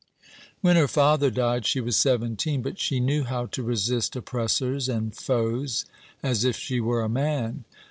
[0.61, 5.13] "When her father died she was seventeen, but she knew how to resist oppressors and
[5.15, 5.85] foes
[6.23, 7.65] as if she were a man.